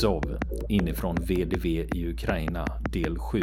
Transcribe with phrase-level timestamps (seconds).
[0.00, 0.38] Zov
[0.68, 3.40] inifrån VDV i Ukraina del 7.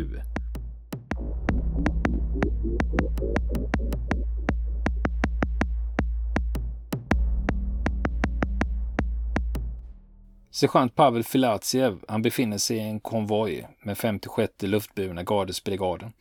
[10.51, 16.11] Sergeant Pavel Filatsev, han befinner sig i en konvoj med 56 luftburna gardesbrigaden.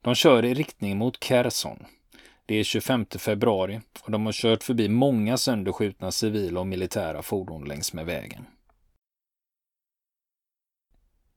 [0.00, 1.84] De kör i riktning mot Kherson.
[2.46, 7.64] Det är 25 februari och de har kört förbi många sönderskjutna civila och militära fordon
[7.64, 8.46] längs med vägen.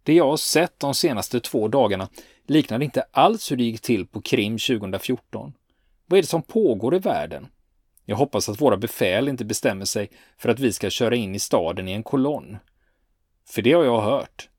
[0.04, 2.10] Det jag har sett de senaste två dagarna
[2.48, 5.54] liknar inte alls hur det gick till på Krim 2014.
[6.06, 7.48] Vad är det som pågår i världen?
[8.06, 11.40] Jag hoppas att våra befäl inte bestämmer sig för att vi ska köra in i
[11.40, 12.58] staden i en kolonn.
[13.50, 14.50] För det har jag hört.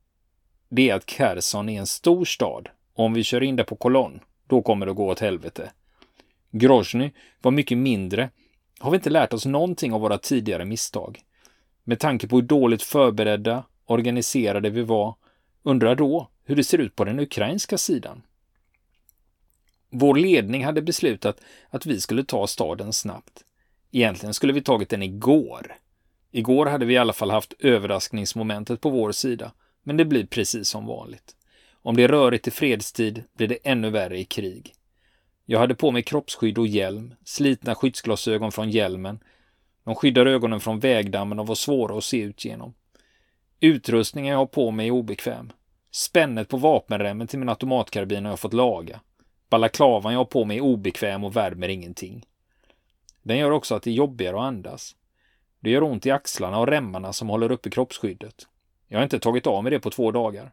[0.68, 3.76] Det är att Kherson är en stor stad och om vi kör in där på
[3.76, 5.70] kolonn, då kommer det att gå åt helvete.
[6.50, 7.10] Grozny
[7.42, 8.30] var mycket mindre.
[8.78, 11.20] Har vi inte lärt oss någonting av våra tidigare misstag?
[11.84, 15.14] Med tanke på hur dåligt förberedda, organiserade vi var,
[15.64, 18.22] undrar då hur det ser ut på den ukrainska sidan.
[19.90, 21.40] Vår ledning hade beslutat
[21.70, 23.44] att vi skulle ta staden snabbt.
[23.92, 25.74] Egentligen skulle vi tagit den igår.
[26.30, 30.68] Igår hade vi i alla fall haft överraskningsmomentet på vår sida, men det blir precis
[30.68, 31.36] som vanligt.
[31.82, 34.74] Om det är rörigt i fredstid blir det ännu värre i krig.
[35.46, 39.18] Jag hade på mig kroppsskydd och hjälm, slitna skyddsglasögon från hjälmen.
[39.84, 42.74] De skyddar ögonen från vägdammen och var svåra att se ut genom.
[43.64, 45.52] Utrustningen jag har på mig är obekväm.
[45.90, 49.00] Spännet på vapenremmen till min automatkarbin har jag fått laga.
[49.50, 52.26] Balaklavan jag har på mig är obekväm och värmer ingenting.
[53.22, 54.96] Den gör också att det är jobbigare att andas.
[55.60, 58.46] Det gör ont i axlarna och remmarna som håller uppe kroppsskyddet.
[58.88, 60.52] Jag har inte tagit av mig det på två dagar.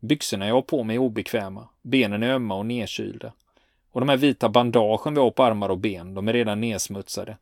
[0.00, 1.68] Byxorna jag har på mig är obekväma.
[1.82, 3.32] Benen är ömma och nedkylda.
[3.90, 7.36] Och de här vita bandagen vi har på armar och ben, de är redan nedsmutsade.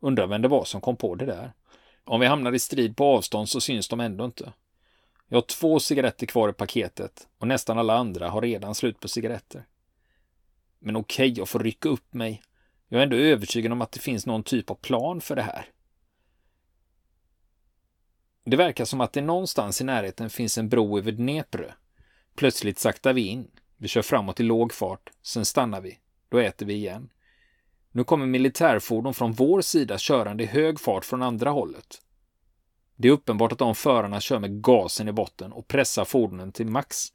[0.00, 1.52] Undrar vem det var som kom på det där.
[2.04, 4.52] Om vi hamnar i strid på avstånd så syns de ändå inte.
[5.32, 9.08] Jag har två cigaretter kvar i paketet och nästan alla andra har redan slut på
[9.08, 9.66] cigaretter.
[10.78, 12.42] Men okej, okay, jag får rycka upp mig.
[12.88, 15.66] Jag är ändå övertygad om att det finns någon typ av plan för det här.
[18.44, 21.74] Det verkar som att det någonstans i närheten finns en bro över Dnepr.
[22.34, 23.50] Plötsligt saktar vi in.
[23.76, 25.98] Vi kör framåt i låg fart, sen stannar vi.
[26.28, 27.10] Då äter vi igen.
[27.92, 32.02] Nu kommer militärfordon från vår sida körande i hög fart från andra hållet.
[33.02, 36.66] Det är uppenbart att de förarna kör med gasen i botten och pressar fordonen till
[36.66, 37.12] max.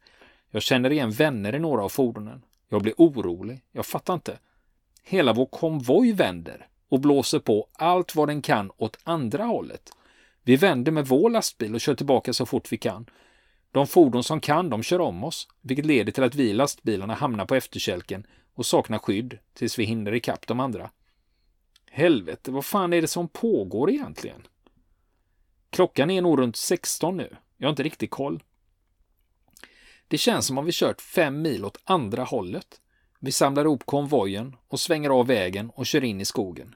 [0.50, 2.42] Jag känner igen vänner i några av fordonen.
[2.68, 3.60] Jag blir orolig.
[3.72, 4.38] Jag fattar inte.
[5.02, 9.90] Hela vår konvoj vänder och blåser på allt vad den kan åt andra hållet.
[10.42, 13.06] Vi vänder med vår lastbil och kör tillbaka så fort vi kan.
[13.72, 17.46] De fordon som kan, de kör om oss, vilket leder till att vi lastbilarna hamnar
[17.46, 20.90] på efterkälken och saknar skydd tills vi hinner ikapp de andra.
[21.90, 24.42] Helvete, vad fan är det som pågår egentligen?
[25.70, 27.36] Klockan är nog runt 16 nu.
[27.56, 28.42] Jag har inte riktigt koll.
[30.08, 32.80] Det känns som om vi kört fem mil åt andra hållet.
[33.20, 36.74] Vi samlar ihop konvojen och svänger av vägen och kör in i skogen.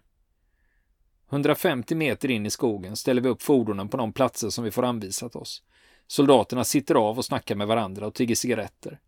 [1.30, 4.84] 150 meter in i skogen ställer vi upp fordonen på de platser som vi får
[4.84, 5.62] anvisat oss.
[6.06, 9.00] Soldaterna sitter av och snackar med varandra och tigger cigaretter.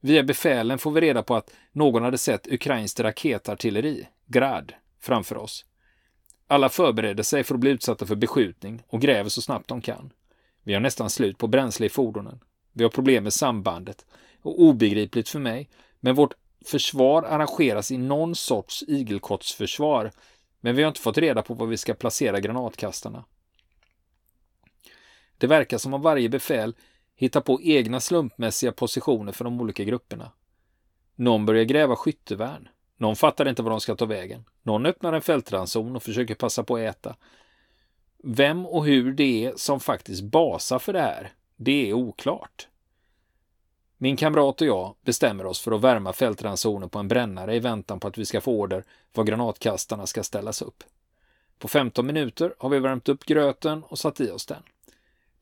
[0.00, 5.64] Via befälen får vi reda på att någon hade sett ukrainskt raketartilleri, Grad, framför oss.
[6.46, 10.12] Alla förbereder sig för att bli utsatta för beskjutning och gräver så snabbt de kan.
[10.62, 12.40] Vi har nästan slut på bränsle i fordonen.
[12.72, 14.06] Vi har problem med sambandet.
[14.42, 15.68] Och obegripligt för mig,
[16.00, 16.34] men vårt
[16.66, 20.10] försvar arrangeras i någon sorts igelkottsförsvar.
[20.60, 23.24] Men vi har inte fått reda på var vi ska placera granatkastarna.
[25.38, 26.74] Det verkar som om varje befäl
[27.14, 30.32] hittar på egna slumpmässiga positioner för de olika grupperna.
[31.14, 32.68] Någon börjar gräva skyttevärn.
[32.96, 34.44] Någon fattar inte var de ska ta vägen.
[34.62, 37.16] Någon öppnar en fältranson och försöker passa på att äta.
[38.24, 42.68] Vem och hur det är som faktiskt basar för det här, det är oklart.
[43.98, 48.00] Min kamrat och jag bestämmer oss för att värma fältransoner på en brännare i väntan
[48.00, 50.84] på att vi ska få order var granatkastarna ska ställas upp.
[51.58, 54.62] På 15 minuter har vi värmt upp gröten och satt i oss den.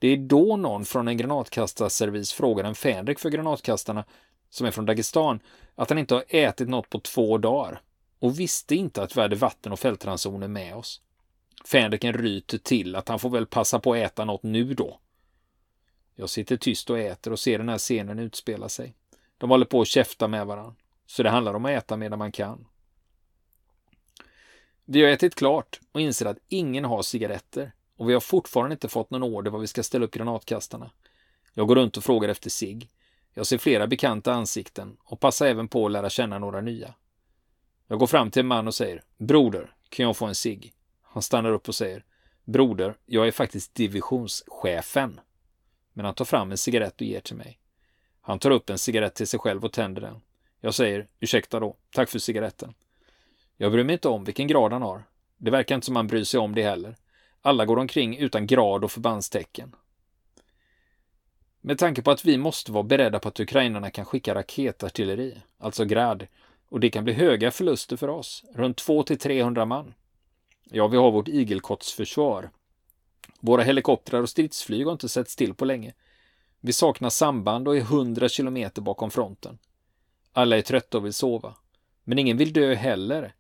[0.01, 4.05] Det är då någon från en granatkastarservis frågar en fänrik för granatkastarna,
[4.51, 5.41] som är från Dagestan,
[5.75, 7.83] att han inte har ätit något på två dagar
[8.19, 11.01] och visste inte att vi hade vatten och fältransoner med oss.
[11.65, 15.01] Fänriken ryter till att han får väl passa på att äta något nu då.
[16.15, 18.95] Jag sitter tyst och äter och ser den här scenen utspela sig.
[19.39, 20.75] De håller på att käfta med varandra.
[21.07, 22.67] Så det handlar om att äta medan man kan.
[24.85, 28.89] Vi har ätit klart och inser att ingen har cigaretter och vi har fortfarande inte
[28.89, 30.91] fått någon order var vi ska ställa upp granatkastarna.
[31.55, 32.91] Jag går runt och frågar efter sig.
[33.35, 36.95] Jag ser flera bekanta ansikten och passar även på att lära känna några nya.
[37.87, 40.73] Jag går fram till en man och säger Broder, kan jag få en sig?
[41.03, 42.05] Han stannar upp och säger
[42.45, 45.21] Broder, jag är faktiskt divisionschefen.
[45.93, 47.59] men han tar fram en cigarett och ger till mig.
[48.21, 50.21] Han tar upp en cigarett till sig själv och tänder den.
[50.61, 52.75] Jag säger, ursäkta då, tack för cigaretten.
[53.57, 55.03] Jag bryr mig inte om vilken grad han har.
[55.37, 56.97] Det verkar inte som han bryr sig om det heller.
[57.43, 59.75] Alla går omkring utan grad och förbandstecken.
[61.61, 65.85] Med tanke på att vi måste vara beredda på att ukrainarna kan skicka raketartilleri, alltså
[65.85, 66.27] grad,
[66.69, 69.95] och det kan bli höga förluster för oss, runt 200-300 man.
[70.65, 72.51] Ja, vi har vårt igelkottsförsvar.
[73.41, 75.95] Våra helikoptrar och stridsflyg har inte setts till på länge.
[76.61, 79.59] Vi saknar samband och är 100 kilometer bakom fronten.
[80.33, 81.55] Alla är trötta och vill sova.
[82.05, 83.35] Men ingen vill dö heller.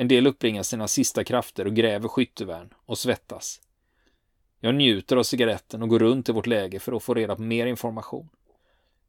[0.00, 3.60] En del uppbringar sina sista krafter och gräver skyttevärn och svettas.
[4.60, 7.42] Jag njuter av cigaretten och går runt i vårt läger för att få reda på
[7.42, 8.28] mer information.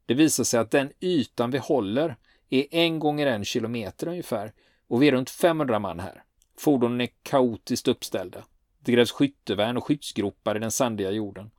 [0.06, 2.16] Det visar sig att den ytan vi håller
[2.48, 4.52] är en gånger en kilometer ungefär
[4.88, 6.22] och vi är runt 500 man här.
[6.58, 8.44] Fordonen är kaotiskt uppställda.
[8.80, 11.50] Det grävs skyttevärn och skyddsgropar i den sandiga jorden.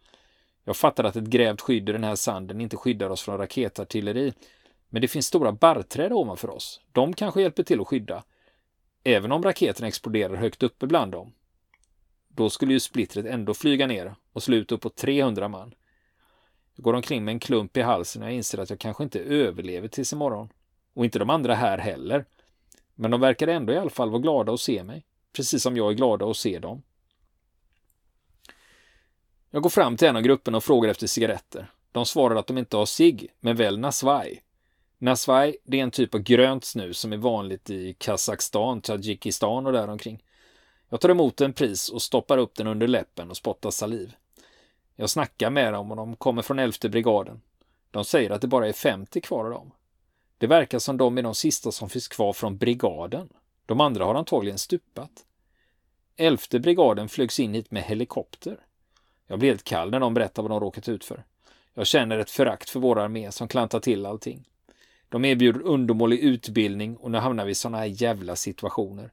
[0.64, 4.34] Jag fattar att ett grävt skydd i den här sanden inte skyddar oss från raketartilleri,
[4.90, 6.82] men det finns stora barrträd ovanför oss.
[6.92, 8.24] De kanske hjälper till att skydda,
[9.04, 11.34] även om raketen exploderar högt uppe bland dem.
[12.28, 15.74] Då skulle ju splittret ändå flyga ner och sluta upp på 300 man.
[16.76, 19.20] Jag går omkring med en klump i halsen och jag inser att jag kanske inte
[19.20, 20.50] överlever tills imorgon.
[20.94, 22.26] Och inte de andra här heller.
[22.96, 25.06] Men de verkar ändå i alla fall vara glada att se mig.
[25.34, 26.82] Precis som jag är glada att se dem.
[29.50, 31.72] Jag går fram till en av grupperna och frågar efter cigaretter.
[31.92, 34.42] De svarar att de inte har sig, men väl Nasvaj.
[35.04, 39.74] Nasvaj, det är en typ av grönt snus som är vanligt i Kazakstan, Tadzjikistan och
[39.74, 40.24] däromkring.
[40.90, 44.14] Jag tar emot en pris och stoppar upp den under läppen och spottar saliv.
[44.96, 47.42] Jag snackar med dem och de kommer från elfte brigaden.
[47.92, 49.72] De säger att det bara är 50 kvar av dem.
[50.38, 53.30] Det verkar som de är de sista som finns kvar från brigaden.
[53.66, 55.26] De andra har antagligen stupat.
[56.16, 58.60] Elfte brigaden flygs in hit med helikopter.
[59.28, 61.24] Jag blir helt kall när de berättar vad de råkat ut för.
[61.74, 64.48] Jag känner ett förakt för vår armé som klantar till allting.
[65.12, 69.12] De erbjuder undermålig utbildning och nu hamnar vi i sådana här jävla situationer.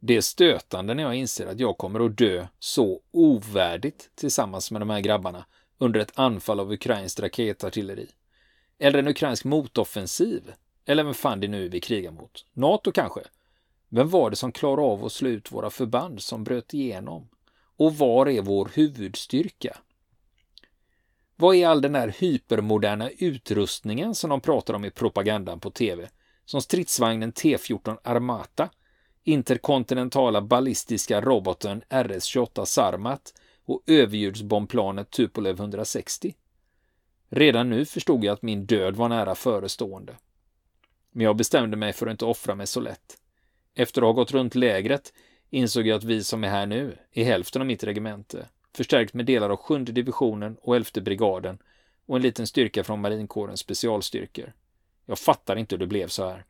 [0.00, 4.80] Det är stötande när jag inser att jag kommer att dö så ovärdigt tillsammans med
[4.80, 5.46] de här grabbarna
[5.78, 8.06] under ett anfall av ukrainskt raketartilleri.
[8.78, 10.52] Eller en ukrainsk motoffensiv.
[10.86, 12.46] Eller vem fan det nu är vi krigar mot.
[12.52, 13.20] NATO kanske?
[13.88, 17.28] Vem var det som klarade av att slå ut våra förband som bröt igenom?
[17.76, 19.76] Och var är vår huvudstyrka?
[21.38, 26.08] Vad är all den här hypermoderna utrustningen som de pratar om i propagandan på tv?
[26.44, 28.70] Som stridsvagnen T14 Armata,
[29.24, 33.34] interkontinentala ballistiska roboten RS-28 Sarmat
[33.64, 36.34] och överljudsbombplanet Tupolev 160.
[37.28, 40.16] Redan nu förstod jag att min död var nära förestående.
[41.12, 43.16] Men jag bestämde mig för att inte offra mig så lätt.
[43.74, 45.12] Efter att ha gått runt lägret
[45.50, 49.26] insåg jag att vi som är här nu är hälften av mitt regemente, förstärkt med
[49.26, 51.58] delar av sjunde divisionen och elfte brigaden
[52.06, 54.52] och en liten styrka från marinkårens specialstyrkor.
[55.06, 56.44] Jag fattar inte hur det blev så här.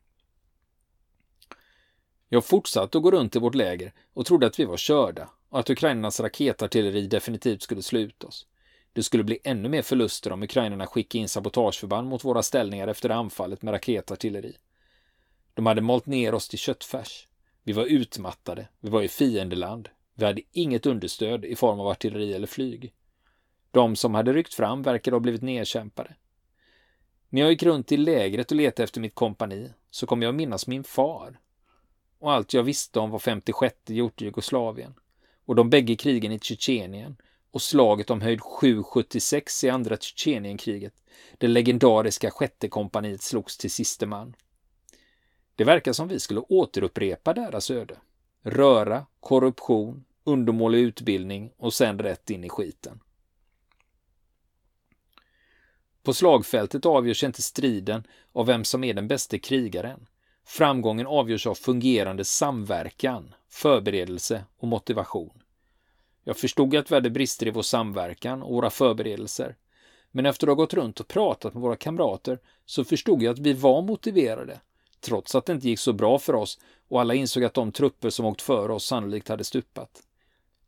[2.29, 5.59] Jag fortsatte att gå runt i vårt läger och trodde att vi var körda och
[5.59, 8.47] att ukrainarnas raketartilleri definitivt skulle slå ut oss.
[8.93, 13.09] Det skulle bli ännu mer förluster om ukrainarna skickade in sabotageförband mot våra ställningar efter
[13.09, 14.57] anfallet med raketartilleri.
[15.53, 17.27] De hade malt ner oss till köttfärs.
[17.63, 22.33] Vi var utmattade, vi var i fiendeland, vi hade inget understöd i form av artilleri
[22.33, 22.93] eller flyg.
[23.71, 26.15] De som hade ryckt fram verkade ha blivit nedkämpade.
[27.29, 30.35] När jag gick runt i lägret och letade efter mitt kompani så kom jag att
[30.35, 31.39] minnas min far.
[32.19, 34.93] Och allt jag visste om var 56 gjort i Jugoslavien
[35.45, 37.17] och de bägge krigen i Tjetjenien
[37.51, 40.93] och slaget om höjd 776 i andra Tjetjenienkriget.
[41.37, 44.35] Det legendariska sjätte kompaniet slogs till siste man.
[45.55, 47.97] Det verkar som vi skulle återupprepa deras öde.
[48.43, 52.99] Röra, korruption, undermålig utbildning och sen rätt in i skiten.
[56.03, 60.07] På slagfältet avgörs inte striden av vem som är den bästa krigaren.
[60.45, 65.43] Framgången avgörs av fungerande samverkan, förberedelse och motivation.
[66.23, 69.55] Jag förstod att vi hade brister i vår samverkan och våra förberedelser.
[70.11, 73.39] Men efter att ha gått runt och pratat med våra kamrater så förstod jag att
[73.39, 74.59] vi var motiverade,
[74.99, 78.09] trots att det inte gick så bra för oss och alla insåg att de trupper
[78.09, 80.03] som åkt före oss sannolikt hade stupat.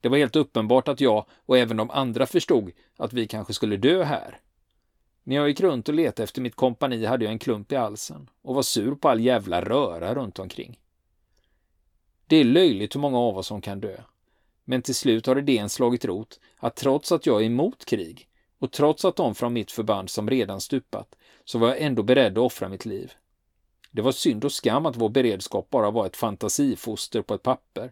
[0.01, 3.77] Det var helt uppenbart att jag och även de andra förstod att vi kanske skulle
[3.77, 4.39] dö här.
[5.23, 8.29] När jag gick runt och letade efter mitt kompani hade jag en klump i halsen
[8.41, 10.79] och var sur på all jävla röra runt omkring.
[12.27, 13.97] Det är löjligt hur många av oss som kan dö.
[14.65, 18.27] Men till slut har idén slagit rot att trots att jag är emot krig
[18.59, 21.15] och trots att de från mitt förband som redan stupat
[21.45, 23.13] så var jag ändå beredd att offra mitt liv.
[23.91, 27.91] Det var synd och skam att vår beredskap bara var ett fantasifoster på ett papper.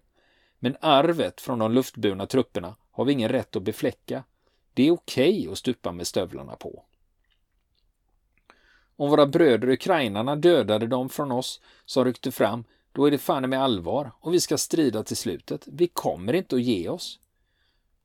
[0.59, 4.23] Men arvet från de luftburna trupperna har vi ingen rätt att befläcka.
[4.73, 6.83] Det är okej okay att stupa med stövlarna på.
[8.95, 13.49] Om våra bröder ukrainarna dödade dem från oss som ryckte fram, då är det fan
[13.49, 15.67] med allvar och vi ska strida till slutet.
[15.67, 17.19] Vi kommer inte att ge oss.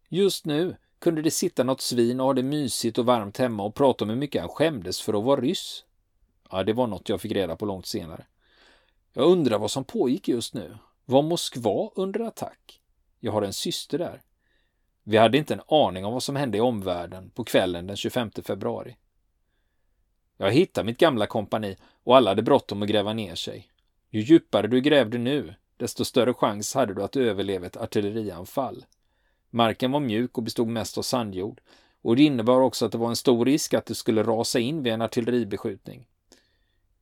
[0.08, 3.74] Just nu kunde det sitta något svin och ha det mysigt och varmt hemma och
[3.74, 5.84] prata om hur mycket han skämdes för att vara ryss.
[6.50, 8.26] Ja, det var något jag fick reda på långt senare.
[9.12, 10.78] Jag undrar vad som pågick just nu.
[11.12, 12.80] Var Moskva under attack?
[13.20, 14.22] Jag har en syster där.
[15.02, 18.30] Vi hade inte en aning om vad som hände i omvärlden på kvällen den 25
[18.30, 18.96] februari.
[20.36, 23.68] Jag hittade mitt gamla kompani och alla hade bråttom att gräva ner sig.
[24.10, 28.84] Ju djupare du grävde nu, desto större chans hade du att överleva ett artillerianfall.
[29.50, 31.60] Marken var mjuk och bestod mest av sandjord
[32.02, 34.82] och det innebar också att det var en stor risk att du skulle rasa in
[34.82, 36.06] vid en artilleribeskjutning.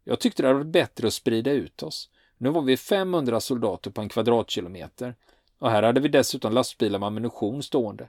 [0.05, 2.11] Jag tyckte det hade varit bättre att sprida ut oss.
[2.43, 5.15] Nu var vi 500 soldater på en kvadratkilometer
[5.59, 8.09] och här hade vi dessutom lastbilar med ammunition stående.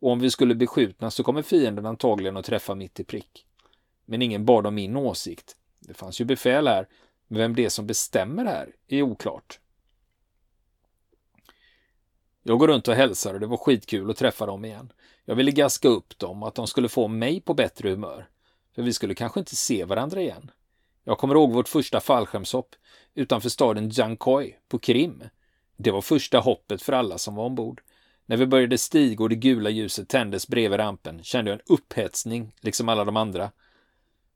[0.00, 3.46] Och om vi skulle beskjutna så kommer fienden antagligen att träffa mitt i prick.
[4.04, 5.56] Men ingen bad om min åsikt.
[5.80, 6.88] Det fanns ju befäl här,
[7.26, 9.60] men vem det är som bestämmer här är oklart.
[12.42, 14.92] Jag går runt och hälsar och det var skitkul att träffa dem igen.
[15.24, 18.28] Jag ville gaska upp dem och att de skulle få mig på bättre humör.
[18.74, 20.50] För vi skulle kanske inte se varandra igen.
[21.04, 22.74] Jag kommer ihåg vårt första fallskärmshopp
[23.14, 25.22] utanför staden Jankoi på Krim.
[25.76, 27.82] Det var första hoppet för alla som var ombord.
[28.26, 32.54] När vi började stiga och det gula ljuset tändes bredvid rampen kände jag en upphetsning,
[32.60, 33.50] liksom alla de andra.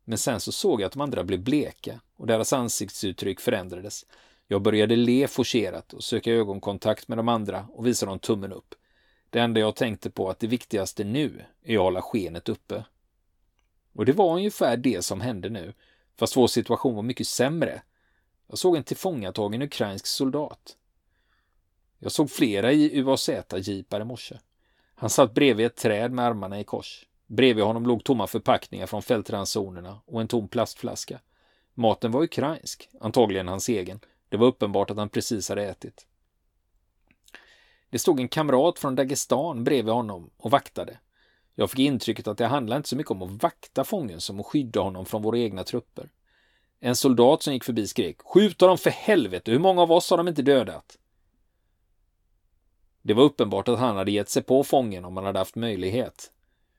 [0.04, 4.06] Men sen så såg jag att de andra blev bleka och deras ansiktsuttryck förändrades.
[4.48, 8.74] Jag började le forcerat och söka ögonkontakt med de andra och visa dem tummen upp.
[9.30, 12.84] Det enda jag tänkte på att det viktigaste nu är att hålla skenet uppe.
[13.94, 15.72] Och det var ungefär det som hände nu,
[16.18, 17.82] fast vår situation var mycket sämre.
[18.46, 20.76] Jag såg en tillfångatagen ukrainsk soldat.
[21.98, 24.38] Jag såg flera i UAZ-jeepar i morse.
[24.94, 27.06] Han satt bredvid ett träd med armarna i kors.
[27.26, 31.20] Bredvid honom låg tomma förpackningar från fältransonerna och en tom plastflaska.
[31.74, 34.00] Maten var ukrainsk, antagligen hans egen.
[34.28, 36.06] Det var uppenbart att han precis hade ätit.
[37.90, 40.98] Det stod en kamrat från Dagestan bredvid honom och vaktade.
[41.54, 44.46] Jag fick intrycket att det handlade inte så mycket om att vakta fången som att
[44.46, 46.10] skydda honom från våra egna trupper.
[46.80, 49.50] En soldat som gick förbi skrek Skjut dem för helvete!
[49.50, 50.98] Hur många av oss har de inte dödat?
[53.02, 56.32] Det var uppenbart att han hade gett sig på fången om han hade haft möjlighet.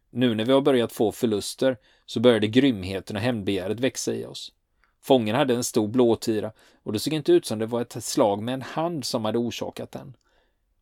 [0.09, 4.53] Nu när vi har börjat få förluster så började grymheten och hämndbegäret växa i oss.
[5.01, 6.51] Fången hade en stor blåtira
[6.83, 9.37] och det såg inte ut som det var ett slag med en hand som hade
[9.37, 10.17] orsakat den.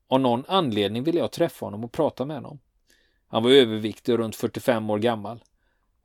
[0.07, 2.60] Av någon anledning ville jag träffa honom och prata med honom.
[3.27, 5.43] Han var överviktig och runt 45 år gammal.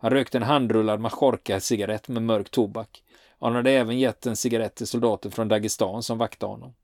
[0.01, 3.03] Han rökte en handrullad Majorca-cigarett med mörk tobak.
[3.41, 6.75] Han hade även gett en cigarett till soldater från Dagestan som vaktade honom.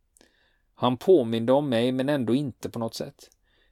[0.75, 3.31] Han påminde om mig men ändå inte på något sätt.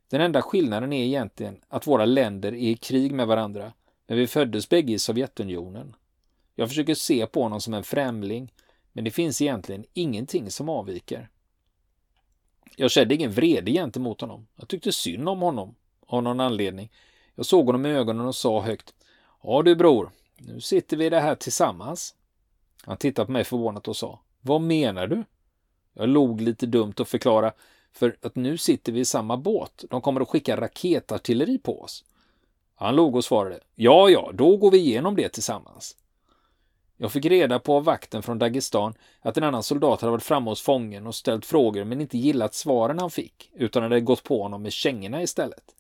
[0.09, 3.73] Den enda skillnaden är egentligen att våra länder är i krig med varandra,
[4.07, 5.97] men vi föddes bägge i Sovjetunionen.
[6.55, 8.53] Jag försöker se på honom som en främling,
[8.93, 11.29] men det finns egentligen ingenting som avviker.
[12.77, 14.47] Jag kände ingen vrede gentemot honom.
[14.57, 15.75] Jag tyckte synd om honom,
[16.07, 16.91] av någon anledning.
[17.35, 18.95] Jag såg honom i ögonen och sa högt.
[19.47, 22.15] Ja du bror, nu sitter vi det här tillsammans.
[22.83, 24.21] Han tittade på mig förvånat och sa.
[24.41, 25.25] Vad menar du?
[25.93, 27.53] Jag log lite dumt och förklarade.
[27.93, 29.85] För att nu sitter vi i samma båt.
[29.91, 32.05] De kommer att skicka raketartilleri på oss.
[32.75, 33.61] Han log och svarade.
[33.75, 35.97] Ja, ja, då går vi igenom det tillsammans.
[36.97, 40.51] Jag fick reda på av vakten från Dagestan att en annan soldat hade varit framme
[40.51, 44.43] hos fången och ställt frågor men inte gillat svaren han fick, utan hade gått på
[44.43, 45.75] honom med kängorna istället.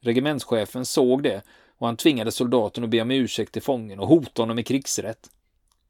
[0.00, 1.42] Regementschefen såg det
[1.80, 5.30] och han tvingade soldaten att be om ursäkt till fången och hota honom med krigsrätt.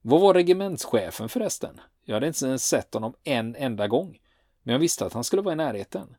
[0.02, 1.80] Vad var regementschefen förresten?
[2.04, 4.18] Jag hade inte ens sett honom en enda gång,
[4.62, 6.16] men jag visste att han skulle vara i närheten.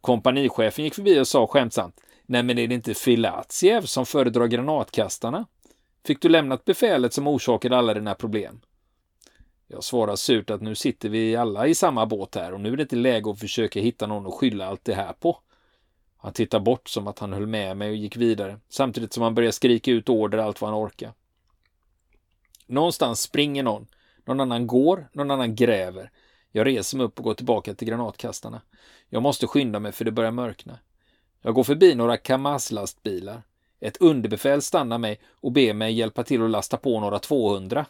[0.00, 5.46] Kompanichefen gick förbi och sa skämtsamt Nej, men är det inte Filatjev som föredrar granatkastarna?
[6.06, 8.60] Fick du lämnat befälet som orsakade alla dina problem?
[9.66, 12.76] Jag svarar surt att nu sitter vi alla i samma båt här och nu är
[12.76, 15.38] det inte läge att försöka hitta någon att skylla allt det här på.
[16.24, 19.34] Han tittade bort som att han höll med mig och gick vidare, samtidigt som han
[19.34, 21.12] började skrika ut order allt vad han orkar.
[22.66, 23.86] Någonstans springer någon,
[24.24, 26.10] någon annan går, någon annan gräver.
[26.52, 28.60] Jag reser mig upp och går tillbaka till granatkastarna.
[29.08, 30.78] Jag måste skynda mig för det börjar mörkna.
[31.42, 33.42] Jag går förbi några Kamaz-lastbilar.
[33.80, 37.86] Ett underbefäl stannar mig och ber mig hjälpa till att lasta på några 200.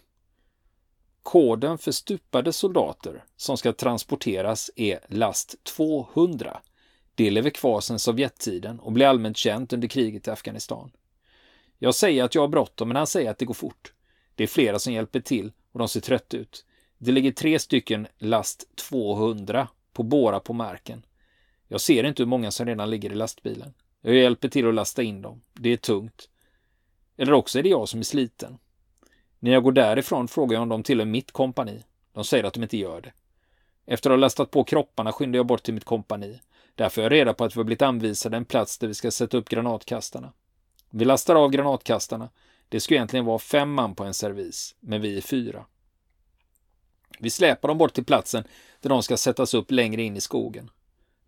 [1.22, 6.60] Koden för stupade soldater som ska transporteras är last 200.
[7.14, 10.90] Det lever kvar sedan Sovjettiden och blir allmänt känt under kriget i Afghanistan.
[11.78, 13.92] Jag säger att jag har bråttom, men han säger att det går fort.
[14.34, 16.64] Det är flera som hjälper till och de ser trötta ut.
[16.98, 21.06] Det ligger tre stycken last 200 på båra på marken.
[21.68, 23.74] Jag ser inte hur många som redan ligger i lastbilen.
[24.00, 25.42] Jag hjälper till att lasta in dem.
[25.52, 26.28] Det är tungt.
[27.16, 28.58] Eller också är det jag som är sliten.
[29.38, 31.82] När jag går därifrån frågar jag om de tillhör mitt kompani.
[32.12, 33.12] De säger att de inte gör det.
[33.86, 36.40] Efter att ha lastat på kropparna skyndar jag bort till mitt kompani.
[36.74, 39.10] Där får jag reda på att vi har blivit anvisade en plats där vi ska
[39.10, 40.32] sätta upp granatkastarna.
[40.90, 42.28] Vi lastar av granatkastarna.
[42.68, 45.64] Det ska egentligen vara fem man på en servis, men vi är fyra.
[47.18, 48.44] Vi släpar dem bort till platsen
[48.80, 50.70] där de ska sättas upp längre in i skogen.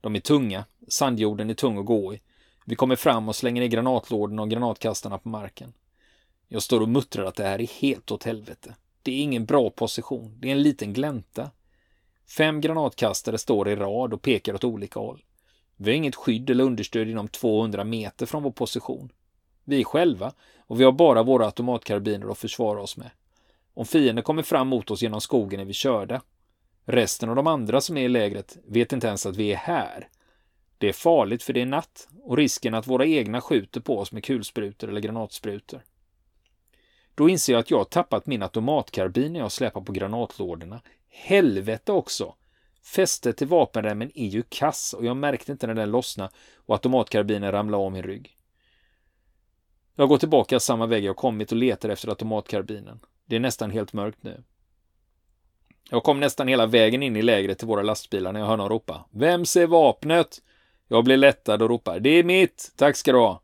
[0.00, 2.20] De är tunga, sandjorden är tung att gå i.
[2.64, 5.72] Vi kommer fram och slänger ner granatlådorna och granatkastarna på marken.
[6.48, 8.74] Jag står och muttrar att det här är helt åt helvete.
[9.02, 10.36] Det är ingen bra position.
[10.40, 11.50] Det är en liten glänta.
[12.36, 15.22] Fem granatkastare står i rad och pekar åt olika håll.
[15.76, 19.12] Vi har inget skydd eller understöd inom 200 meter från vår position.
[19.64, 23.10] Vi är själva och vi har bara våra automatkarbiner att försvara oss med.
[23.74, 26.22] Om fienden kommer fram mot oss genom skogen är vi körda.
[26.84, 30.08] Resten av de andra som är i lägret vet inte ens att vi är här.
[30.78, 34.12] Det är farligt för det är natt och risken att våra egna skjuter på oss
[34.12, 35.80] med kulsprutor eller granatsprutor.
[37.14, 40.80] Då inser jag att jag har tappat min automatkarbin när jag släpar på granatlådorna.
[41.08, 42.34] Helvete också!
[42.86, 47.52] Fästet till vapenremmen är ju kass och jag märkte inte när den lossnade och automatkarbinen
[47.52, 48.36] ramlade av min rygg.
[49.94, 53.00] Jag går tillbaka samma väg jag kommit och letar efter automatkarbinen.
[53.24, 54.42] Det är nästan helt mörkt nu.
[55.90, 58.68] Jag kom nästan hela vägen in i lägret till våra lastbilar när jag hör någon
[58.68, 59.04] ropa.
[59.10, 60.42] Vem ser vapnet?
[60.88, 62.00] Jag blir lättad och ropar.
[62.00, 62.72] Det är mitt!
[62.76, 63.42] Tack ska du ha!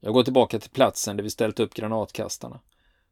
[0.00, 2.60] Jag går tillbaka till platsen där vi ställt upp granatkastarna.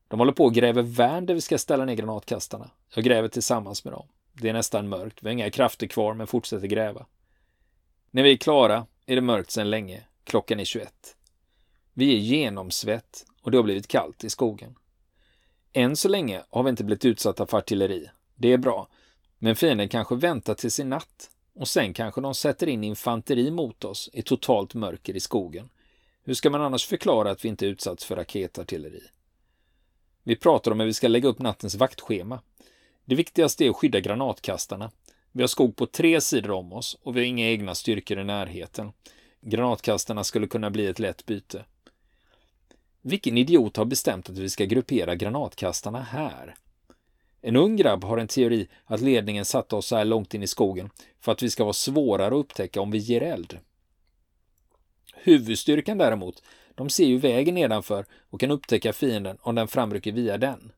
[0.08, 2.70] De håller på och gräver värn där vi ska ställa ner granatkastarna.
[2.94, 4.08] Jag gräver tillsammans med dem.
[4.40, 5.22] Det är nästan mörkt.
[5.22, 7.06] Vi har inga krafter kvar men fortsätter gräva.
[8.10, 10.02] När vi är klara är det mörkt sedan länge.
[10.24, 11.16] Klockan är 21.
[11.92, 14.74] Vi är genomsvett och det har blivit kallt i skogen.
[15.72, 18.10] Än så länge har vi inte blivit utsatta för artilleri.
[18.34, 18.88] Det är bra.
[19.38, 23.84] Men fienden kanske väntar till sin natt och sen kanske de sätter in infanteri mot
[23.84, 25.68] oss i totalt mörker i skogen.
[26.22, 29.02] Hur ska man annars förklara att vi inte utsatts för raketartilleri?
[30.22, 32.40] Vi pratar om hur vi ska lägga upp nattens vaktschema.
[33.08, 34.90] Det viktigaste är att skydda granatkastarna.
[35.32, 38.24] Vi har skog på tre sidor om oss och vi har inga egna styrkor i
[38.24, 38.92] närheten.
[39.40, 41.64] Granatkastarna skulle kunna bli ett lätt byte.
[43.02, 46.54] Vilken idiot har bestämt att vi ska gruppera granatkastarna här?
[47.40, 50.46] En ung grabb har en teori att ledningen satte oss så här långt in i
[50.46, 50.90] skogen
[51.20, 53.58] för att vi ska vara svårare att upptäcka om vi ger eld.
[55.14, 56.42] Huvudstyrkan däremot,
[56.74, 60.72] de ser ju vägen nedanför och kan upptäcka fienden om den framrycker via den.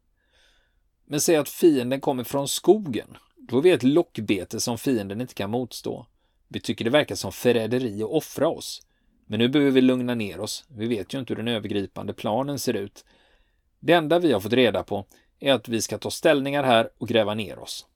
[1.11, 3.17] Men säg att fienden kommer från skogen.
[3.37, 6.07] Då är vi ett lockbete som fienden inte kan motstå.
[6.49, 8.83] Vi tycker det verkar som förräderi att offra oss.
[9.27, 10.65] Men nu behöver vi lugna ner oss.
[10.69, 13.05] Vi vet ju inte hur den övergripande planen ser ut.
[13.81, 15.07] Det enda vi har fått reda på
[15.41, 17.87] är att vi ska ta ställningar här och gräva ner oss.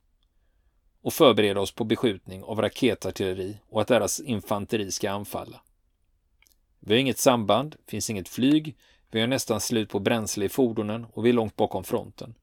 [1.03, 5.61] Och förbereda oss på beskjutning av raketartilleri och att deras infanteri ska anfalla.
[6.81, 8.77] Vi har inget samband, finns inget flyg,
[9.11, 12.35] vi har nästan slut på bränsle i fordonen och vi är långt bakom fronten.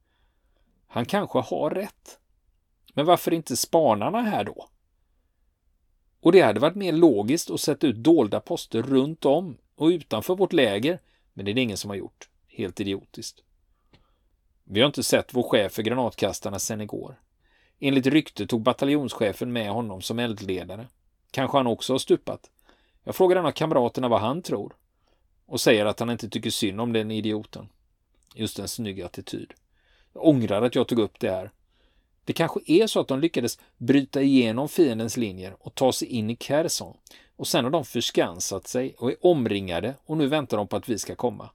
[0.94, 2.20] Han kanske har rätt.
[2.94, 4.68] Men varför inte spanarna här då?
[6.22, 10.36] Och det hade varit mer logiskt att sätta ut dolda poster runt om och utanför
[10.36, 11.00] vårt läger,
[11.34, 12.30] men det är det ingen som har gjort.
[12.48, 13.44] Helt idiotiskt.
[14.64, 17.20] Vi har inte sett vår chef för granatkastarna sedan igår.
[17.80, 20.88] Enligt rykte tog bataljonschefen med honom som eldledare.
[21.32, 22.50] Kanske han också har stupat.
[23.04, 24.76] Jag frågar en av kamraterna vad han tror
[25.46, 27.70] och säger att han inte tycker synd om den idioten.
[28.36, 29.54] Just en snygg attityd.
[30.14, 31.52] Jag ångrar att jag tog upp det här.
[32.26, 36.30] Det kanske är så att de lyckades bryta igenom fiendens linjer och ta sig in
[36.30, 36.98] i Kherson.
[37.36, 40.90] Och sen har de förskansat sig och är omringade och nu väntar de på att
[40.90, 41.50] vi ska komma.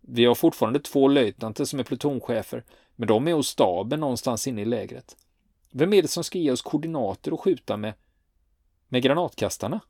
[0.00, 2.64] Vi har fortfarande två löjtnanter som är plutonchefer,
[2.96, 5.16] men de är hos staben någonstans inne i lägret.
[5.70, 7.94] Vem är det som ska ge oss koordinater och skjuta med,
[8.88, 9.80] med granatkastarna?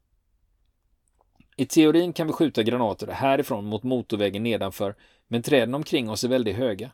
[1.56, 4.94] I teorin kan vi skjuta granater härifrån mot motorvägen nedanför,
[5.26, 6.90] men träden omkring oss är väldigt höga.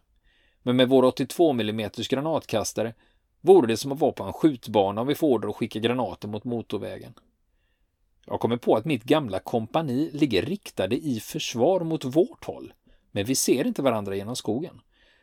[0.67, 2.95] Men med vår 82 mm granatkastare
[3.41, 6.29] vore det som att vara på en skjutbana om vi får order att skicka granater
[6.29, 7.15] mot motorvägen.
[8.27, 12.73] Jag kommer på att mitt gamla kompani ligger riktade i försvar mot vårt håll,
[13.11, 14.81] men vi ser inte varandra genom skogen.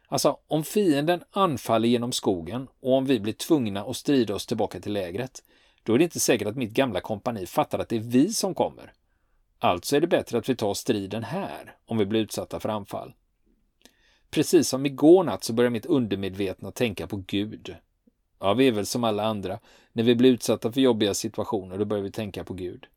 [0.07, 4.79] Alltså, om fienden anfaller genom skogen och om vi blir tvungna att strida oss tillbaka
[4.79, 5.43] till lägret,
[5.83, 8.53] då är det inte säkert att mitt gamla kompani fattar att det är vi som
[8.53, 8.93] kommer.
[9.59, 13.13] Alltså är det bättre att vi tar striden här, om vi blir utsatta för anfall.
[14.31, 17.75] Precis som igår natt så börjar mitt undermedvetna tänka på Gud.
[18.39, 19.59] Ja, vi är väl som alla andra.
[19.93, 22.87] När vi blir utsatta för jobbiga situationer, då börjar vi tänka på Gud.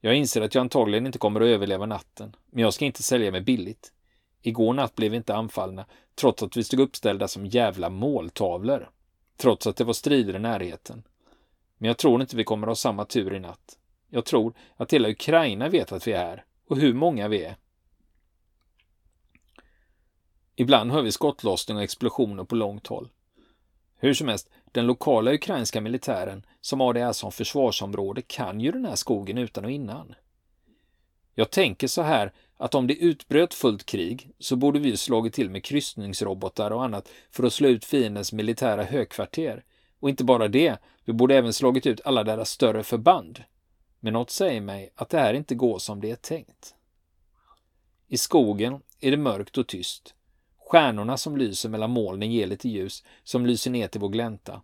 [0.00, 3.30] Jag inser att jag antagligen inte kommer att överleva natten, men jag ska inte sälja
[3.30, 3.92] mig billigt.
[4.42, 8.90] Igår natt blev vi inte anfallna, trots att vi stod uppställda som jävla måltavlor.
[9.36, 11.02] Trots att det var strider i närheten.
[11.78, 13.78] Men jag tror inte vi kommer att ha samma tur i natt.
[14.08, 17.56] Jag tror att hela Ukraina vet att vi är här och hur många vi är.
[20.56, 23.08] Ibland hör vi skottlossning och explosioner på långt håll.
[23.96, 28.72] Hur som helst, den lokala ukrainska militären som har det här som försvarsområde kan ju
[28.72, 30.14] den här skogen utan och innan.
[31.34, 35.50] Jag tänker så här att om det utbröt fullt krig så borde vi slagit till
[35.50, 39.64] med kryssningsrobotar och annat för att slå ut fiendens militära högkvarter.
[40.00, 43.44] Och inte bara det, vi borde även slagit ut alla deras större förband.
[44.00, 46.74] Men något säger mig att det här inte går som det är tänkt.
[48.08, 50.14] I skogen är det mörkt och tyst.
[50.66, 54.62] Stjärnorna som lyser mellan molnen ger lite ljus som lyser ner till vår glänta.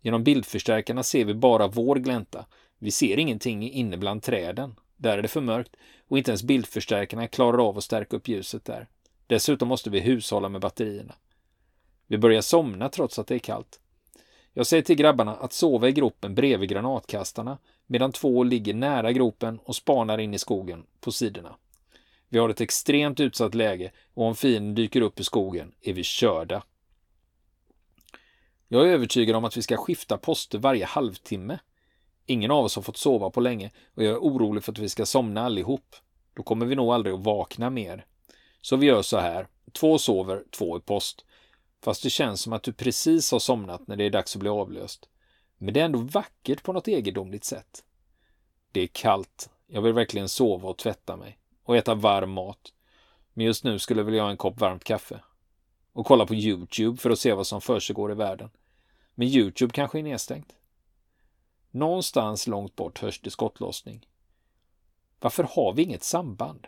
[0.00, 2.46] Genom bildförstärkarna ser vi bara vår glänta.
[2.78, 4.74] Vi ser ingenting inne bland träden.
[4.96, 5.76] Där är det för mörkt
[6.08, 8.88] och inte ens bildförstärkarna klarar av att stärka upp ljuset där.
[9.26, 11.14] Dessutom måste vi hushålla med batterierna.
[12.06, 13.80] Vi börjar somna trots att det är kallt.
[14.52, 19.58] Jag säger till grabbarna att sova i gropen bredvid granatkastarna medan två ligger nära gropen
[19.64, 21.56] och spanar in i skogen på sidorna.
[22.32, 26.02] Vi har ett extremt utsatt läge och om fienden dyker upp i skogen är vi
[26.02, 26.62] körda.
[28.68, 31.58] Jag är övertygad om att vi ska skifta poster varje halvtimme.
[32.26, 34.88] Ingen av oss har fått sova på länge och jag är orolig för att vi
[34.88, 35.96] ska somna allihop.
[36.34, 38.06] Då kommer vi nog aldrig att vakna mer.
[38.60, 39.46] Så vi gör så här.
[39.72, 41.24] Två sover, två i post.
[41.84, 44.50] Fast det känns som att du precis har somnat när det är dags att bli
[44.50, 45.08] avlöst.
[45.58, 47.84] Men det är ändå vackert på något egendomligt sätt.
[48.72, 49.50] Det är kallt.
[49.66, 51.38] Jag vill verkligen sova och tvätta mig.
[51.62, 52.72] Och äta varm mat.
[53.32, 55.20] Men just nu skulle jag vilja ha en kopp varmt kaffe.
[55.92, 58.50] Och kolla på Youtube för att se vad som försiggår i världen.
[59.14, 60.56] Men Youtube kanske är nedstängt.
[61.70, 64.06] Någonstans långt bort hörs det skottlossning.
[65.20, 66.66] Varför har vi inget samband?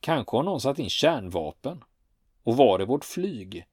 [0.00, 1.84] Kanske har någon satt in kärnvapen?
[2.42, 3.66] Och var är vårt flyg?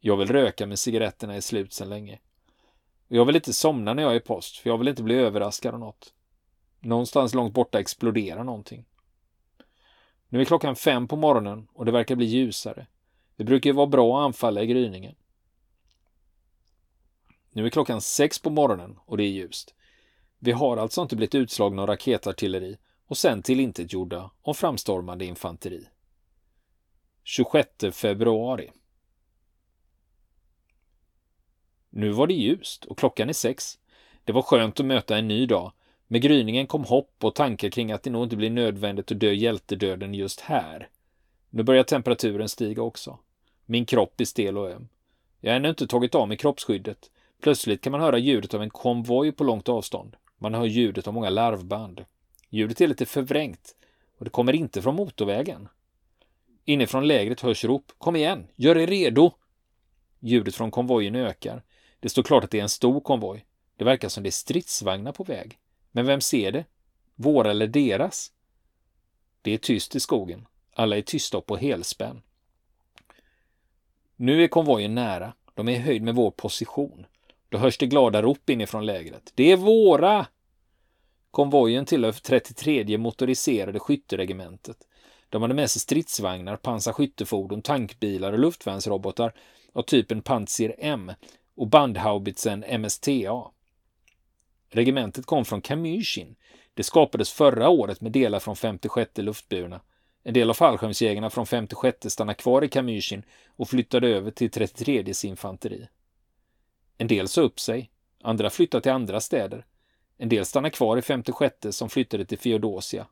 [0.00, 2.18] Jag vill röka med cigaretterna är slut sedan länge.
[3.08, 5.74] Och jag vill inte somna när jag är post, för jag vill inte bli överraskad
[5.74, 6.14] av något.
[6.80, 8.84] Någonstans långt borta exploderar någonting.
[10.28, 12.86] Nu är klockan fem på morgonen och det verkar bli ljusare.
[13.36, 15.14] Det brukar ju vara bra att anfalla i gryningen.
[17.50, 19.74] Nu är klockan sex på morgonen och det är ljust.
[20.38, 25.88] Vi har alltså inte blivit utslagna av raketartilleri och sen tillintetgjorda av framstormande infanteri.
[27.24, 28.70] 26 februari
[31.90, 33.78] Nu var det ljust och klockan är sex.
[34.24, 35.72] Det var skönt att möta en ny dag.
[36.08, 39.32] Med gryningen kom hopp och tankar kring att det nog inte blir nödvändigt att dö
[39.32, 40.88] hjältedöden just här.
[41.50, 43.18] Nu börjar temperaturen stiga också.
[43.66, 44.88] Min kropp är stel och öm.
[45.40, 47.10] Jag har ännu inte tagit av mig kroppsskyddet.
[47.42, 50.16] Plötsligt kan man höra ljudet av en konvoj på långt avstånd.
[50.38, 52.04] Man hör ljudet av många larvband.
[52.50, 53.74] Ljudet är lite förvrängt
[54.18, 55.68] och det kommer inte från motorvägen.
[56.64, 57.92] Inifrån lägret hörs rop.
[57.98, 59.30] Kom igen, gör er redo!
[60.20, 61.62] Ljudet från konvojen ökar.
[62.00, 63.46] Det står klart att det är en stor konvoj.
[63.76, 65.58] Det verkar som det är stridsvagnar på väg.
[65.96, 66.64] Men vem ser det?
[67.14, 68.32] Våra eller deras?
[69.42, 70.46] Det är tyst i skogen.
[70.72, 72.22] Alla är tysta och på helspänn.
[74.16, 75.32] Nu är konvojen nära.
[75.54, 77.06] De är i höjd med vår position.
[77.48, 79.32] Då hörs det glada rop inifrån lägret.
[79.34, 80.26] Det är våra!
[81.30, 84.78] Konvojen tillhör 33 motoriserade skytteregementet.
[85.28, 89.32] De hade med sig stridsvagnar, pansarskyttefordon, tankbilar och luftvärnsrobotar
[89.72, 91.12] av typen Panzer M
[91.54, 93.50] och bandhaubitsen MSTA.
[94.68, 96.36] Regementet kom från Kamyshin.
[96.74, 99.80] Det skapades förra året med delar från 56 luftburna.
[100.22, 105.04] En del av fallskärmsjägarna från 56 stannade kvar i Kamyshin och flyttade över till 33
[105.24, 105.88] infanteri.
[106.98, 107.90] En del sa upp sig,
[108.22, 109.66] andra flyttade till andra städer.
[110.18, 113.06] En del stannade kvar i 56 som flyttade till Feodosia.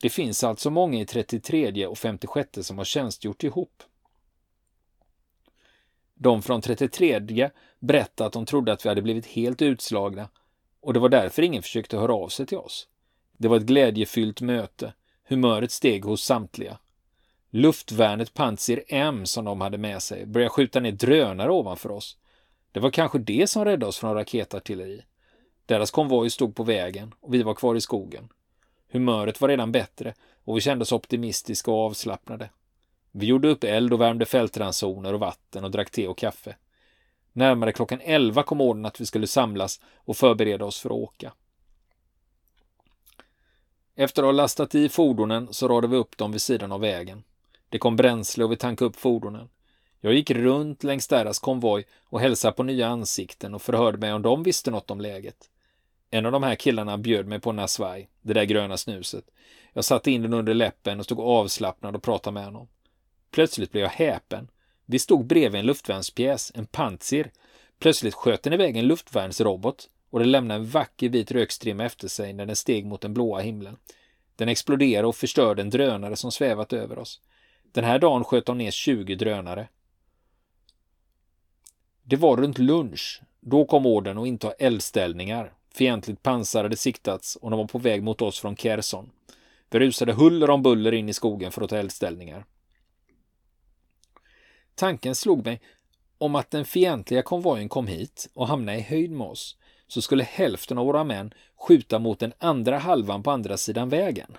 [0.00, 3.82] Det finns alltså många i 33 och 56 som har tjänstgjort ihop.
[6.14, 10.28] De från 33 berättade att de trodde att vi hade blivit helt utslagna
[10.88, 12.88] och det var därför ingen försökte höra av sig till oss.
[13.36, 14.92] Det var ett glädjefyllt möte.
[15.28, 16.78] Humöret steg hos samtliga.
[17.50, 22.16] Luftvärnet Panzer M som de hade med sig började skjuta ner drönare ovanför oss.
[22.72, 25.02] Det var kanske det som räddade oss från raketartilleri.
[25.66, 28.28] Deras konvoj stod på vägen och vi var kvar i skogen.
[28.92, 32.50] Humöret var redan bättre och vi kände oss optimistiska och avslappnade.
[33.12, 36.56] Vi gjorde upp eld och värmde fältransoner och vatten och drack te och kaffe.
[37.38, 41.32] Närmare klockan elva kom ordern att vi skulle samlas och förbereda oss för att åka.
[43.94, 47.24] Efter att ha lastat i fordonen så radade vi upp dem vid sidan av vägen.
[47.68, 49.48] Det kom bränsle och vi tankade upp fordonen.
[50.00, 54.22] Jag gick runt längs deras konvoj och hälsade på nya ansikten och förhörde mig om
[54.22, 55.50] de visste något om läget.
[56.10, 59.24] En av de här killarna bjöd mig på Nasvaj, det där gröna snuset.
[59.72, 62.68] Jag satte in den under läppen och stod avslappnad och pratade med honom.
[63.30, 64.48] Plötsligt blev jag häpen.
[64.90, 67.30] Vi stod bredvid en luftvärnspjäs, en Panzer.
[67.78, 72.32] Plötsligt sköt den iväg en luftvärnsrobot och den lämnade en vacker vit rökstrimma efter sig
[72.32, 73.76] när den steg mot den blåa himlen.
[74.36, 77.20] Den exploderade och förstörde en drönare som svävat över oss.
[77.72, 79.68] Den här dagen sköt de ner 20 drönare.
[82.02, 83.22] Det var runt lunch.
[83.40, 85.52] Då kom orden att inta eldställningar.
[85.74, 89.10] Fientligt pansar hade siktats och de var på väg mot oss från Kherson.
[89.70, 92.44] Vi rusade huller om buller in i skogen för att ta eldställningar.
[94.78, 95.60] Tanken slog mig
[96.18, 99.56] om att den fientliga konvojen kom hit och hamnade i höjd med oss
[99.88, 104.36] så skulle hälften av våra män skjuta mot den andra halvan på andra sidan vägen.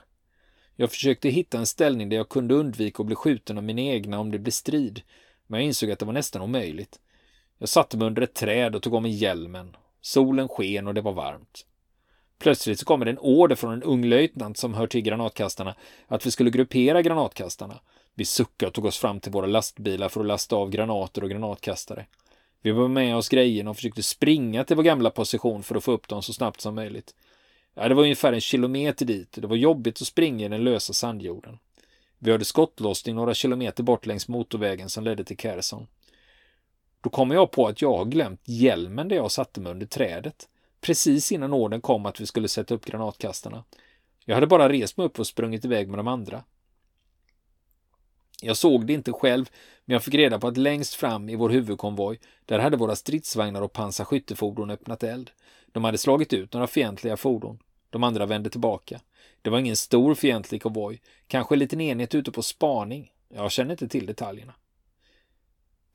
[0.76, 4.20] Jag försökte hitta en ställning där jag kunde undvika att bli skjuten av mina egna
[4.20, 5.02] om det blev strid,
[5.48, 7.00] men jag insåg att det var nästan omöjligt.
[7.58, 9.76] Jag satte mig under ett träd och tog av mig hjälmen.
[10.02, 11.66] Solen sken och det var varmt.
[12.40, 15.76] Plötsligt så kommer det en order från en ung löjtnant som hör till granatkastarna
[16.08, 17.80] att vi skulle gruppera granatkastarna.
[18.20, 21.30] Vi suckade och tog oss fram till våra lastbilar för att lasta av granater och
[21.30, 22.06] granatkastare.
[22.62, 25.92] Vi var med oss grejerna och försökte springa till vår gamla position för att få
[25.92, 27.16] upp dem så snabbt som möjligt.
[27.74, 30.64] Ja, det var ungefär en kilometer dit och det var jobbigt att springa i den
[30.64, 31.60] lösa sandjorden.
[32.18, 35.88] Vi hörde skottlossning några kilometer bort längs motorvägen som ledde till Kherson.
[37.02, 40.48] Då kommer jag på att jag har glömt hjälmen där jag satte mig under trädet.
[40.82, 43.64] Precis innan orden kom att vi skulle sätta upp granatkastarna.
[44.26, 46.44] Jag hade bara rest mig upp och sprungit iväg med de andra.
[48.42, 49.50] Jag såg det inte själv,
[49.86, 53.62] men jag fick reda på att längst fram i vår huvudkonvoj, där hade våra stridsvagnar
[53.62, 55.32] och pansarskyttefordon öppnat eld.
[55.72, 57.60] De hade slagit ut några fientliga fordon.
[57.90, 59.00] De andra vände tillbaka.
[59.42, 63.12] Det var ingen stor fientlig konvoj, kanske en liten enhet ute på spaning.
[63.34, 64.54] Jag känner inte till detaljerna.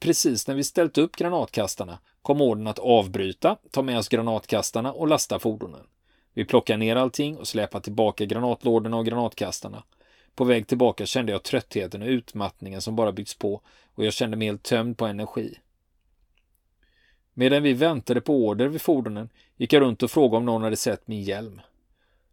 [0.01, 5.09] Precis när vi ställt upp granatkastarna kom orden att avbryta, ta med oss granatkastarna och
[5.09, 5.87] lasta fordonen.
[6.35, 9.83] Vi plockade ner allting och släpade tillbaka granatlådorna och granatkastarna.
[10.35, 13.61] På väg tillbaka kände jag tröttheten och utmattningen som bara byggts på
[13.95, 15.59] och jag kände mig helt tömd på energi.
[17.35, 20.77] Medan vi väntade på order vid fordonen gick jag runt och frågade om någon hade
[20.77, 21.61] sett min hjälm.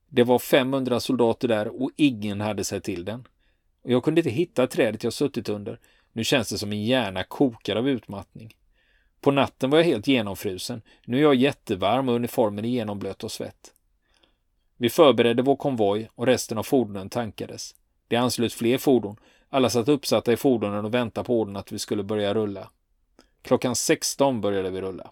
[0.09, 3.27] Det var 500 soldater där och ingen hade sett till den.
[3.81, 5.79] Och jag kunde inte hitta trädet jag suttit under.
[6.13, 8.55] Nu känns det som min hjärna kokar av utmattning.
[9.21, 10.81] På natten var jag helt genomfrusen.
[11.05, 13.73] Nu är jag jättevarm och uniformen är genomblöt och svett.
[14.77, 17.75] Vi förberedde vår konvoj och resten av fordonen tankades.
[18.11, 19.15] Det anslöt fler fordon.
[19.49, 22.69] Alla satt uppsatta i fordonen och väntade på orden att vi skulle börja rulla.
[23.41, 25.11] Klockan 16 började vi rulla.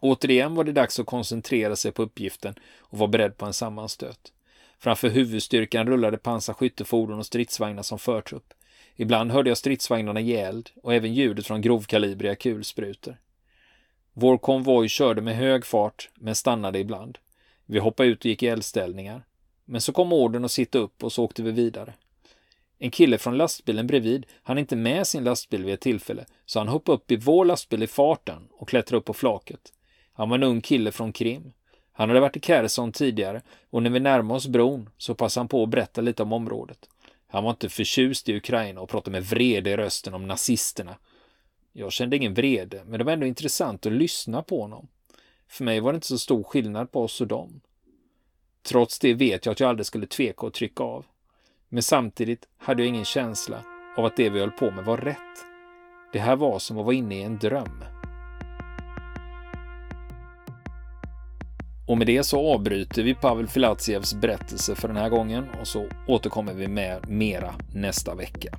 [0.00, 4.32] Återigen var det dags att koncentrera sig på uppgiften och vara beredd på en sammanstöt.
[4.78, 8.54] Framför huvudstyrkan rullade pansarskyttefordon och stridsvagnar som förtrupp.
[8.96, 13.16] Ibland hörde jag stridsvagnarna ge eld och även ljudet från grovkalibriga kulsprutor.
[14.12, 17.18] Vår konvoj körde med hög fart, men stannade ibland.
[17.66, 19.24] Vi hoppade ut och gick i eldställningar.
[19.64, 21.94] Men så kom orden att sitta upp och så åkte vi vidare.
[22.78, 26.68] En kille från lastbilen bredvid hann inte med sin lastbil vid ett tillfälle, så han
[26.68, 29.72] hoppade upp i vår lastbil i farten och klättrade upp på flaket.
[30.12, 31.52] Han var en ung kille från Krim.
[31.92, 35.48] Han hade varit i Kherson tidigare och när vi närmade oss bron så passade han
[35.48, 36.88] på att berätta lite om området.
[37.26, 40.96] Han var inte förtjust i Ukraina och pratade med vrede i rösten om nazisterna.
[41.72, 44.88] Jag kände ingen vrede, men det var ändå intressant att lyssna på honom.
[45.48, 47.60] För mig var det inte så stor skillnad på oss och dem.
[48.68, 51.04] Trots det vet jag att jag aldrig skulle tveka att trycka av.
[51.68, 53.62] Men samtidigt hade jag ingen känsla
[53.96, 55.16] av att det vi höll på med var rätt.
[56.12, 57.84] Det här var som att vara inne i en dröm.
[61.88, 65.88] Och med det så avbryter vi Pavel Filatsievs berättelse för den här gången och så
[66.08, 68.58] återkommer vi med mera nästa vecka.